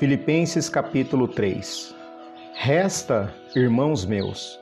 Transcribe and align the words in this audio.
Filipenses 0.00 0.70
capítulo 0.70 1.28
3 1.28 1.94
Resta, 2.54 3.34
irmãos 3.54 4.06
meus, 4.06 4.58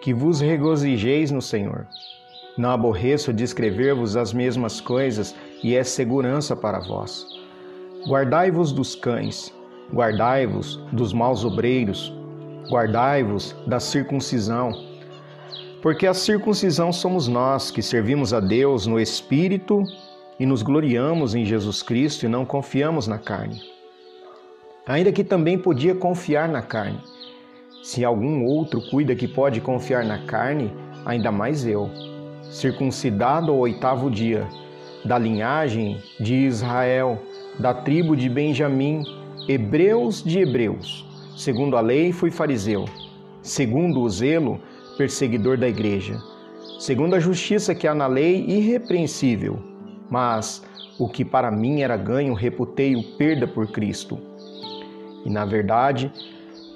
que 0.00 0.14
vos 0.14 0.40
regozijeis 0.40 1.30
no 1.30 1.42
Senhor. 1.42 1.86
Não 2.56 2.70
aborreço 2.70 3.30
de 3.30 3.44
escrever-vos 3.44 4.16
as 4.16 4.32
mesmas 4.32 4.80
coisas 4.80 5.36
e 5.62 5.76
é 5.76 5.84
segurança 5.84 6.56
para 6.56 6.80
vós. 6.80 7.26
Guardai-vos 8.06 8.72
dos 8.72 8.94
cães, 8.94 9.52
guardai-vos 9.92 10.76
dos 10.90 11.12
maus 11.12 11.44
obreiros, 11.44 12.10
guardai-vos 12.70 13.54
da 13.66 13.78
circuncisão. 13.78 14.72
Porque 15.82 16.06
a 16.06 16.14
circuncisão 16.14 16.94
somos 16.94 17.28
nós 17.28 17.70
que 17.70 17.82
servimos 17.82 18.32
a 18.32 18.40
Deus 18.40 18.86
no 18.86 18.98
Espírito 18.98 19.82
e 20.40 20.46
nos 20.46 20.62
gloriamos 20.62 21.34
em 21.34 21.44
Jesus 21.44 21.82
Cristo 21.82 22.24
e 22.24 22.28
não 22.28 22.46
confiamos 22.46 23.06
na 23.06 23.18
carne. 23.18 23.76
Ainda 24.88 25.12
que 25.12 25.22
também 25.22 25.58
podia 25.58 25.94
confiar 25.94 26.48
na 26.48 26.62
carne. 26.62 26.98
Se 27.82 28.04
algum 28.04 28.44
outro 28.44 28.80
cuida 28.90 29.14
que 29.14 29.28
pode 29.28 29.60
confiar 29.60 30.04
na 30.04 30.24
carne, 30.24 30.72
ainda 31.04 31.30
mais 31.30 31.64
eu. 31.66 31.88
Circuncidado 32.50 33.52
ao 33.52 33.58
oitavo 33.58 34.10
dia, 34.10 34.48
da 35.04 35.16
linhagem 35.16 36.02
de 36.18 36.34
Israel, 36.34 37.22
da 37.60 37.72
tribo 37.72 38.16
de 38.16 38.28
Benjamim, 38.28 39.04
hebreus 39.46 40.24
de 40.24 40.40
hebreus. 40.40 41.06
Segundo 41.36 41.76
a 41.76 41.80
lei, 41.80 42.10
fui 42.10 42.30
fariseu. 42.30 42.86
Segundo 43.42 44.00
o 44.00 44.10
zelo, 44.10 44.58
perseguidor 44.96 45.56
da 45.56 45.68
igreja. 45.68 46.18
Segundo 46.80 47.14
a 47.14 47.20
justiça 47.20 47.74
que 47.74 47.86
há 47.86 47.94
na 47.94 48.06
lei, 48.06 48.44
irrepreensível 48.48 49.68
mas 50.10 50.64
o 50.98 51.08
que 51.08 51.24
para 51.24 51.50
mim 51.50 51.80
era 51.80 51.96
ganho, 51.96 52.34
reputei-o 52.34 53.02
perda 53.16 53.46
por 53.46 53.70
Cristo. 53.70 54.18
E 55.28 55.30
na 55.30 55.44
verdade, 55.44 56.10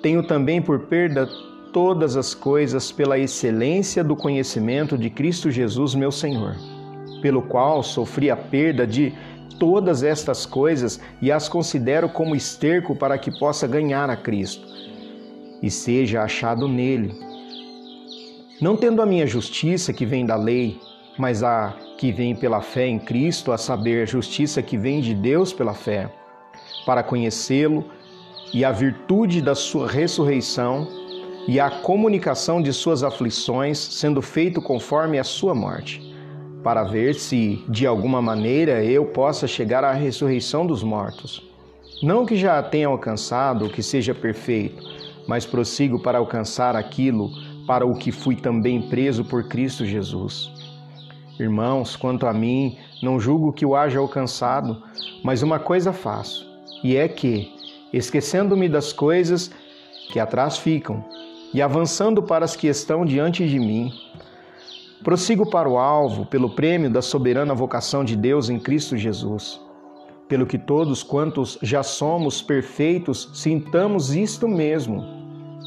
tenho 0.02 0.22
também 0.22 0.60
por 0.60 0.80
perda 0.80 1.26
todas 1.72 2.18
as 2.18 2.34
coisas 2.34 2.92
pela 2.92 3.18
excelência 3.18 4.04
do 4.04 4.14
conhecimento 4.14 4.98
de 4.98 5.08
Cristo 5.08 5.50
Jesus, 5.50 5.94
meu 5.94 6.12
Senhor, 6.12 6.54
pelo 7.22 7.40
qual 7.40 7.82
sofri 7.82 8.30
a 8.30 8.36
perda 8.36 8.86
de 8.86 9.14
todas 9.58 10.02
estas 10.02 10.44
coisas 10.44 11.00
e 11.22 11.32
as 11.32 11.48
considero 11.48 12.10
como 12.10 12.36
esterco 12.36 12.94
para 12.94 13.16
que 13.16 13.30
possa 13.38 13.66
ganhar 13.66 14.10
a 14.10 14.16
Cristo 14.16 14.68
e 15.62 15.70
seja 15.70 16.22
achado 16.22 16.68
nele. 16.68 17.18
Não 18.60 18.76
tendo 18.76 19.00
a 19.00 19.06
minha 19.06 19.26
justiça 19.26 19.94
que 19.94 20.04
vem 20.04 20.26
da 20.26 20.36
lei, 20.36 20.78
mas 21.16 21.42
a 21.42 21.74
que 21.96 22.12
vem 22.12 22.36
pela 22.36 22.60
fé 22.60 22.86
em 22.86 22.98
Cristo, 22.98 23.50
a 23.50 23.56
saber, 23.56 24.02
a 24.02 24.06
justiça 24.06 24.60
que 24.60 24.76
vem 24.76 25.00
de 25.00 25.14
Deus 25.14 25.54
pela 25.54 25.72
fé, 25.72 26.12
para 26.84 27.02
conhecê-lo 27.02 27.86
e 28.52 28.64
a 28.64 28.72
virtude 28.72 29.40
da 29.40 29.54
sua 29.54 29.88
ressurreição 29.88 30.86
e 31.48 31.58
a 31.58 31.70
comunicação 31.70 32.62
de 32.62 32.72
suas 32.72 33.02
aflições, 33.02 33.78
sendo 33.78 34.22
feito 34.22 34.60
conforme 34.60 35.18
a 35.18 35.24
sua 35.24 35.54
morte, 35.54 36.00
para 36.62 36.84
ver 36.84 37.14
se 37.14 37.64
de 37.68 37.86
alguma 37.86 38.22
maneira 38.22 38.84
eu 38.84 39.06
possa 39.06 39.46
chegar 39.46 39.82
à 39.82 39.92
ressurreição 39.92 40.66
dos 40.66 40.82
mortos. 40.82 41.42
Não 42.02 42.26
que 42.26 42.36
já 42.36 42.62
tenha 42.62 42.88
alcançado 42.88 43.70
que 43.70 43.82
seja 43.82 44.14
perfeito, 44.14 44.82
mas 45.26 45.46
prossigo 45.46 46.00
para 46.00 46.18
alcançar 46.18 46.76
aquilo 46.76 47.30
para 47.66 47.86
o 47.86 47.94
que 47.94 48.12
fui 48.12 48.36
também 48.36 48.88
preso 48.88 49.24
por 49.24 49.48
Cristo 49.48 49.84
Jesus. 49.84 50.50
Irmãos, 51.38 51.96
quanto 51.96 52.26
a 52.26 52.32
mim, 52.32 52.76
não 53.02 53.18
julgo 53.18 53.52
que 53.52 53.64
o 53.64 53.74
haja 53.74 53.98
alcançado, 53.98 54.82
mas 55.24 55.42
uma 55.42 55.58
coisa 55.58 55.92
faço, 55.92 56.46
e 56.84 56.96
é 56.96 57.08
que, 57.08 57.52
esquecendo-me 57.92 58.68
das 58.68 58.92
coisas 58.92 59.50
que 60.12 60.18
atrás 60.18 60.58
ficam 60.58 61.04
e 61.52 61.60
avançando 61.60 62.22
para 62.22 62.44
as 62.44 62.56
que 62.56 62.66
estão 62.66 63.04
diante 63.04 63.46
de 63.46 63.58
mim, 63.58 63.92
prossigo 65.02 65.48
para 65.50 65.68
o 65.68 65.78
alvo 65.78 66.24
pelo 66.24 66.54
prêmio 66.54 66.90
da 66.90 67.02
soberana 67.02 67.54
vocação 67.54 68.04
de 68.04 68.16
Deus 68.16 68.48
em 68.48 68.58
Cristo 68.58 68.96
Jesus. 68.96 69.60
Pelo 70.28 70.46
que 70.46 70.56
todos 70.56 71.02
quantos 71.02 71.58
já 71.60 71.82
somos 71.82 72.40
perfeitos, 72.40 73.28
sintamos 73.34 74.14
isto 74.14 74.48
mesmo. 74.48 75.04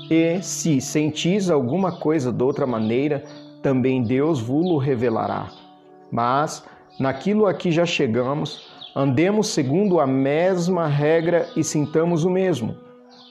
E 0.10 0.42
se 0.42 0.82
sentis 0.82 1.50
alguma 1.50 2.00
coisa 2.00 2.32
de 2.32 2.44
outra 2.44 2.66
maneira, 2.66 3.24
também 3.62 4.04
Deus 4.04 4.40
vos 4.40 4.84
revelará. 4.84 5.52
Mas, 6.12 6.64
naquilo 7.00 7.46
a 7.46 7.54
que 7.54 7.72
já 7.72 7.86
chegamos, 7.86 8.75
andemos 8.96 9.48
segundo 9.50 10.00
a 10.00 10.08
mesma 10.08 10.88
regra 10.88 11.50
e 11.56 11.64
sintamos 11.64 12.24
o 12.24 12.30
mesmo. 12.30 12.78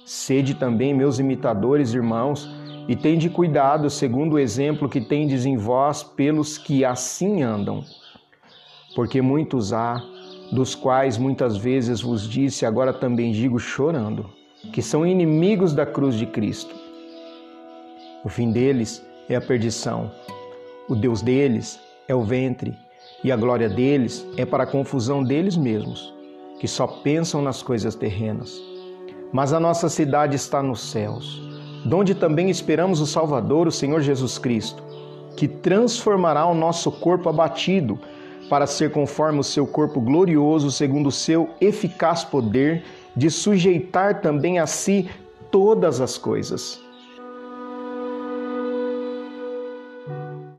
Sede 0.04 0.54
também 0.54 0.92
meus 0.92 1.19
imitadores, 1.19 1.94
irmãos, 1.94 2.47
e 2.86 2.94
tende 2.94 3.30
cuidado 3.30 3.88
segundo 3.88 4.34
o 4.34 4.38
exemplo 4.38 4.91
que 4.91 5.00
tendes 5.00 5.47
em 5.47 5.56
vós 5.56 6.03
pelos 6.03 6.58
que 6.58 6.84
assim 6.84 7.42
andam. 7.42 7.82
Porque 8.94 9.22
muitos 9.22 9.72
há, 9.72 10.03
dos 10.53 10.74
quais 10.74 11.16
muitas 11.16 11.56
vezes 11.56 12.03
vos 12.03 12.28
disse, 12.28 12.66
agora 12.66 12.92
também 12.92 13.32
digo 13.32 13.58
chorando, 13.58 14.28
que 14.70 14.82
são 14.82 15.06
inimigos 15.06 15.72
da 15.72 15.86
cruz 15.86 16.14
de 16.16 16.26
Cristo. 16.26 16.74
O 18.22 18.28
fim 18.28 18.53
deles 18.53 19.04
é 19.30 19.36
a 19.36 19.41
perdição. 19.41 20.12
O 20.86 20.94
Deus 20.94 21.22
deles 21.22 21.80
é 22.06 22.14
o 22.14 22.22
ventre, 22.22 22.74
e 23.24 23.32
a 23.32 23.36
glória 23.36 23.70
deles 23.70 24.24
é 24.36 24.44
para 24.44 24.64
a 24.64 24.66
confusão 24.66 25.24
deles 25.24 25.56
mesmos, 25.56 26.14
que 26.60 26.68
só 26.68 26.86
pensam 26.86 27.40
nas 27.40 27.62
coisas 27.62 27.94
terrenas. 27.94 28.62
Mas 29.32 29.54
a 29.54 29.58
nossa 29.58 29.88
cidade 29.88 30.36
está 30.36 30.62
nos 30.62 30.80
céus, 30.80 31.42
donde 31.86 32.14
também 32.14 32.50
esperamos 32.50 33.00
o 33.00 33.06
Salvador, 33.06 33.66
o 33.66 33.72
Senhor 33.72 34.02
Jesus 34.02 34.36
Cristo, 34.36 34.82
que 35.34 35.48
transformará 35.48 36.44
o 36.44 36.54
nosso 36.54 36.92
corpo 36.92 37.30
abatido 37.30 37.98
para 38.50 38.66
ser 38.66 38.92
conforme 38.92 39.41
o 39.41 39.44
seu 39.44 39.66
corpo 39.66 40.02
glorioso, 40.02 40.70
segundo 40.70 41.06
o 41.06 41.12
seu 41.12 41.48
eficaz 41.62 42.22
poder 42.22 42.84
de 43.16 43.30
sujeitar 43.30 44.20
também 44.20 44.58
a 44.58 44.66
si 44.66 45.08
todas 45.50 45.98
as 46.02 46.18
coisas 46.18 46.84